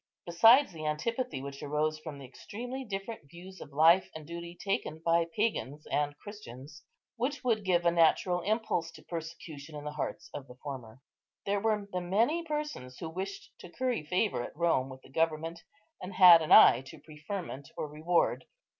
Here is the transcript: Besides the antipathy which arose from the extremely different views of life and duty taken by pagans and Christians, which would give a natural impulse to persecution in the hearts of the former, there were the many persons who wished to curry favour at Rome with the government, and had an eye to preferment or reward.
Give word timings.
Besides 0.25 0.73
the 0.73 0.87
antipathy 0.87 1.43
which 1.43 1.61
arose 1.61 1.99
from 1.99 2.17
the 2.17 2.25
extremely 2.25 2.83
different 2.83 3.29
views 3.29 3.61
of 3.61 3.71
life 3.71 4.09
and 4.15 4.25
duty 4.25 4.57
taken 4.59 4.97
by 5.05 5.27
pagans 5.35 5.85
and 5.91 6.17
Christians, 6.17 6.81
which 7.17 7.43
would 7.43 7.63
give 7.63 7.85
a 7.85 7.91
natural 7.91 8.41
impulse 8.41 8.89
to 8.93 9.03
persecution 9.03 9.75
in 9.75 9.83
the 9.83 9.91
hearts 9.91 10.31
of 10.33 10.47
the 10.47 10.55
former, 10.63 11.01
there 11.45 11.59
were 11.59 11.87
the 11.91 12.01
many 12.01 12.43
persons 12.43 12.97
who 12.97 13.11
wished 13.11 13.51
to 13.59 13.69
curry 13.69 14.03
favour 14.03 14.41
at 14.41 14.57
Rome 14.57 14.89
with 14.89 15.03
the 15.03 15.11
government, 15.11 15.61
and 16.01 16.15
had 16.15 16.41
an 16.41 16.51
eye 16.51 16.81
to 16.87 16.97
preferment 16.97 17.69
or 17.77 17.87
reward. 17.87 18.45